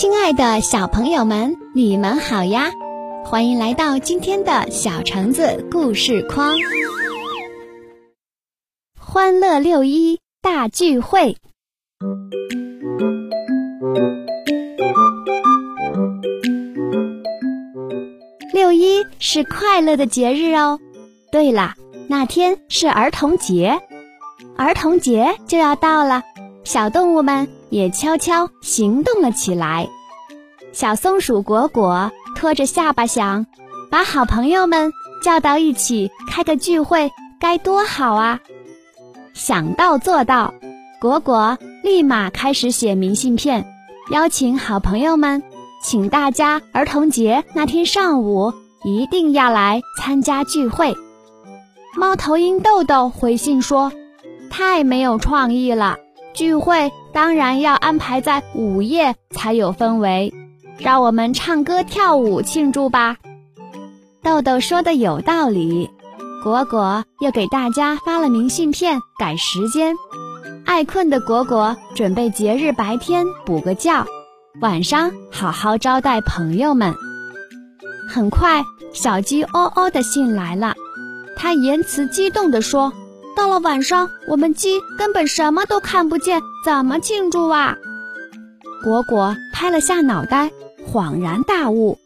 [0.00, 2.70] 亲爱的小朋友们，你们好呀！
[3.24, 6.54] 欢迎来到今天的小橙子故事框。
[8.96, 11.36] 欢乐六一大聚会，
[18.52, 20.78] 六一是快乐的节日哦。
[21.32, 21.74] 对了，
[22.06, 23.80] 那天是儿童节，
[24.56, 26.22] 儿童节就要到了。
[26.62, 29.88] 小动物们也悄悄行动了起来。
[30.72, 33.46] 小松鼠果果拖着下巴想：
[33.90, 38.40] 把好朋友们叫到一起开个聚会，该多好啊！
[39.34, 40.54] 想到做到，
[41.00, 43.64] 果果立马开始写明信片，
[44.10, 45.42] 邀请好朋友们，
[45.82, 48.52] 请大家儿童节那天上午
[48.84, 50.94] 一定要来参加聚会。
[51.96, 53.92] 猫头鹰豆豆回信说
[54.50, 55.96] ：“太没有创意了。”
[56.38, 60.32] 聚会当然要安排在午夜才有氛围，
[60.78, 63.16] 让我们唱歌跳舞庆祝吧。
[64.22, 65.90] 豆豆说的有道理，
[66.44, 69.96] 果果又给大家发了明信片改时间。
[70.64, 74.06] 爱困的果果准备节日白天补个觉，
[74.60, 76.94] 晚上好好招待朋友们。
[78.08, 80.76] 很快，小鸡哦哦的信来了，
[81.36, 82.92] 他言辞激动地说。
[83.38, 87.76] 到了晚上，我们鸡根本什么都看不见，怎么庆祝啊？
[88.82, 90.50] 果果拍了下脑袋，
[90.84, 91.96] 恍然大悟。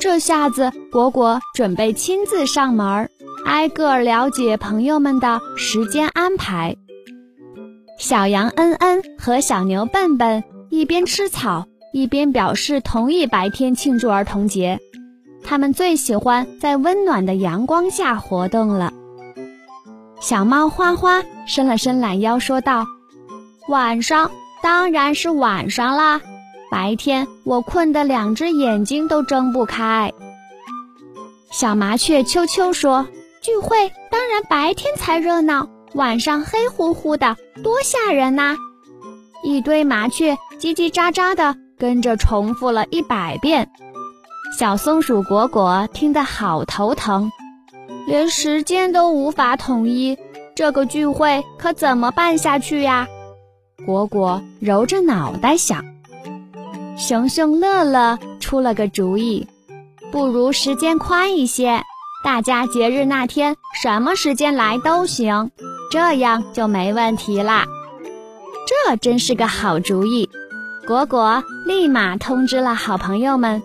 [0.00, 3.10] 这下子，果果准备亲自上门，
[3.44, 6.74] 挨个了解朋友们的时间安排。
[7.98, 14.80] 小羊恩恩和小牛笨笨一边吃草，一边表示同意白天庆祝儿童节。
[15.44, 18.90] 他们最喜欢在温暖的阳光下活动了。
[20.20, 22.86] 小猫花花伸了伸懒腰，说道
[23.68, 24.30] ：“晚上
[24.62, 26.20] 当然是晚上啦，
[26.70, 30.12] 白天我困得两只眼睛都睁不开。”
[31.52, 33.06] 小麻雀秋秋说
[33.40, 38.56] ：“聚会当然白天才热闹，晚上黑乎乎的，多吓人呐！”
[39.44, 43.70] 一堆麻雀叽叽喳喳的跟着重复了一百遍。
[44.58, 47.30] 小松鼠果果听得好头疼。
[48.06, 50.16] 连时间都无法统一，
[50.54, 53.06] 这个聚会可怎么办下去呀？
[53.84, 55.84] 果果揉着脑袋想。
[56.96, 59.46] 熊熊乐乐出了个主意，
[60.10, 61.82] 不如时间宽一些，
[62.24, 65.50] 大家节日那天什么时间来都行，
[65.90, 67.66] 这样就没问题啦。
[68.66, 70.28] 这真是个好主意。
[70.86, 73.62] 果果立马通知了好朋友们，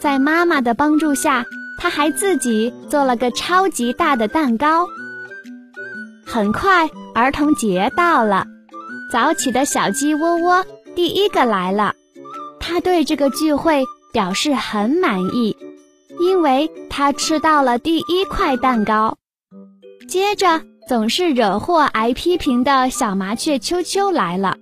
[0.00, 1.44] 在妈妈的帮助下。
[1.78, 4.86] 他还自己做了个超级大的蛋糕。
[6.24, 8.46] 很快，儿童节到了，
[9.12, 11.94] 早起的小鸡窝窝第一个来了。
[12.58, 15.56] 他对这个聚会表示很满意，
[16.18, 19.16] 因为他吃到了第一块蛋糕。
[20.08, 24.56] 接着，总是惹祸挨批评的小麻雀秋秋来了，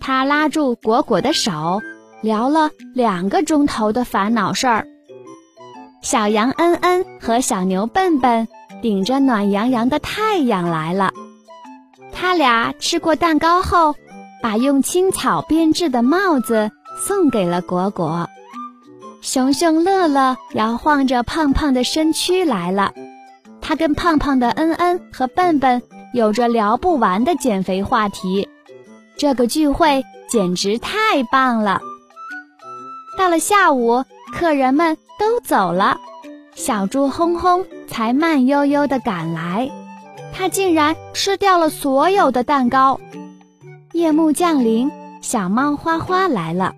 [0.00, 1.80] 他拉住果果的手，
[2.20, 4.86] 聊了两个钟头的烦恼事儿。
[6.00, 8.48] 小羊恩恩和小牛笨笨
[8.80, 11.12] 顶着暖洋洋的太阳来了。
[12.12, 13.94] 他俩吃过蛋糕后，
[14.42, 16.70] 把用青草编制的帽子
[17.06, 18.28] 送给了果果。
[19.20, 22.92] 熊熊乐乐摇晃着胖胖的身躯来了。
[23.60, 25.82] 他跟胖胖的恩恩和笨笨
[26.14, 28.48] 有着聊不完的减肥话题。
[29.16, 31.80] 这个聚会简直太棒了。
[33.18, 34.04] 到了下午。
[34.30, 35.98] 客人们都走了，
[36.54, 39.70] 小猪轰轰才慢悠悠地赶来。
[40.32, 43.00] 他竟然吃掉了所有的蛋糕。
[43.92, 44.90] 夜幕降临，
[45.20, 46.74] 小猫花花来了。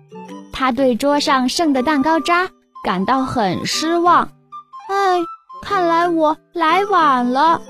[0.51, 2.49] 他对桌上剩的蛋糕渣
[2.83, 4.29] 感到很失望。
[4.89, 5.19] 哎，
[5.61, 7.61] 看来我来晚了。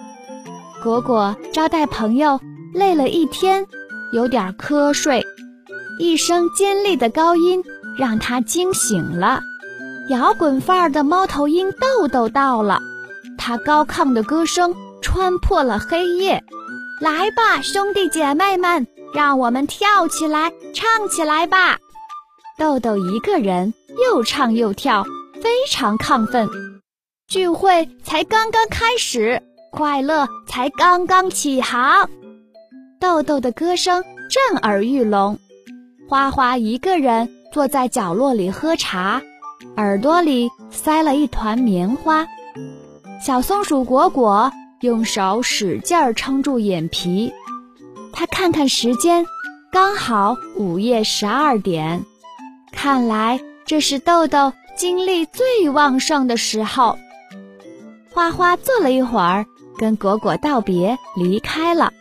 [0.83, 2.39] 果果招待朋友
[2.73, 3.65] 累了一天，
[4.13, 5.23] 有点瞌睡。
[5.99, 7.61] 一声尖利的高音
[7.97, 9.41] 让他惊醒了。
[10.09, 12.79] 摇滚范儿的猫头鹰豆豆到了，
[13.37, 16.43] 它高亢的歌声穿破了黑夜。
[16.99, 21.77] 来吧，兄弟姐妹们，让我们跳起来，唱起来吧！
[22.57, 25.03] 豆豆一个人又唱又跳，
[25.41, 26.47] 非常亢奋。
[27.27, 32.09] 聚会才刚刚开始，快乐才刚刚起航。
[32.99, 35.39] 豆豆的歌声震耳欲聋。
[36.09, 39.21] 花花一个人坐在角落里喝茶。
[39.77, 42.27] 耳朵里塞了一团棉花，
[43.25, 44.51] 小松鼠果果
[44.81, 47.31] 用手使劲儿撑住眼皮。
[48.11, 49.25] 他看看时间，
[49.71, 52.03] 刚好午夜十二点。
[52.71, 56.97] 看来这是豆豆精力最旺盛的时候。
[58.13, 59.45] 花花坐了一会儿，
[59.77, 61.93] 跟果果道别，离开了。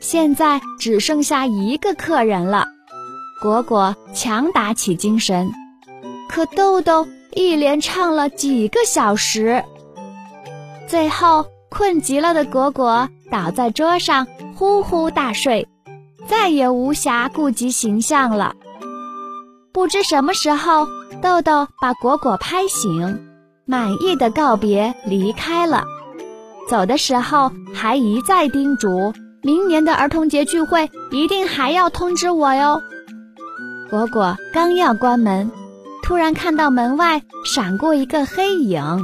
[0.00, 2.66] 现在只剩下一个客人了，
[3.42, 5.52] 果果强打起精神，
[6.32, 9.62] 可豆豆一连唱了几个小时，
[10.88, 15.68] 最后困极了的果果倒在桌上呼呼大睡，
[16.26, 18.54] 再也无暇顾及形象了。
[19.74, 20.86] 不知什么时候，
[21.20, 23.28] 豆豆把果果拍醒。
[23.66, 25.84] 满意的告别，离开了。
[26.66, 29.12] 走的时候还一再叮嘱，
[29.42, 32.80] 明年的儿童节聚会一定还要通知我哟。
[33.90, 35.50] 果果刚要关门，
[36.12, 39.02] 突然看到门外闪过一个黑影，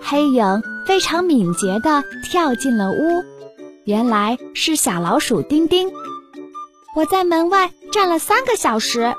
[0.00, 3.24] 黑影非常敏捷地跳进了屋。
[3.84, 5.90] 原来是小老鼠丁丁。
[6.94, 9.12] 我在门外站了三个小时，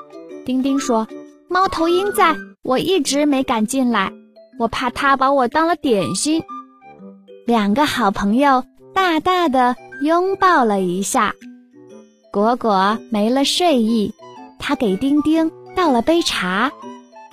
[0.46, 1.06] 丁丁说
[1.50, 4.10] ：“猫头鹰在，我一直没敢进来。”
[4.58, 6.42] 我怕它把我当了点心。
[7.44, 8.64] 两个好朋友
[8.94, 11.34] 大大的拥抱了一下。
[12.32, 14.14] 果果没了睡意，
[14.58, 16.72] 他给丁丁倒了杯茶，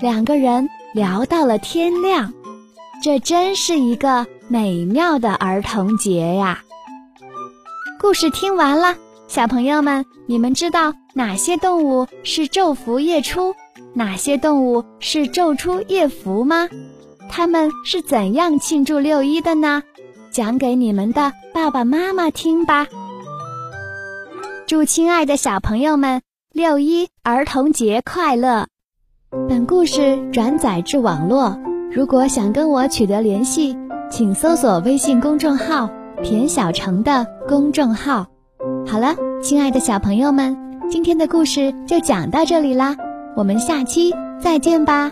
[0.02, 2.34] 两个人聊到了天亮。
[3.04, 6.64] 这真是一个美妙的儿童节呀！
[8.00, 8.96] 故事听完了，
[9.28, 13.54] 小朋友们，你们知道哪些动物是昼伏夜出，
[13.94, 16.70] 哪些动物是昼出夜伏吗？
[17.30, 19.84] 他们是怎样庆祝六一的呢？
[20.32, 22.88] 讲给你们的爸爸妈妈听吧。
[24.66, 26.22] 祝亲爱的小朋友们
[26.54, 28.68] 六一儿童节快乐！
[29.32, 31.56] 本故事转载至网络，
[31.92, 33.78] 如果想跟我取得联系，
[34.10, 35.88] 请搜索微信公众号
[36.24, 38.26] “田小成”的公众号。
[38.88, 40.58] 好了，亲爱的小朋友们，
[40.90, 42.96] 今天的故事就讲到这里啦，
[43.36, 45.12] 我们下期再见吧。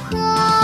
[0.00, 0.59] 和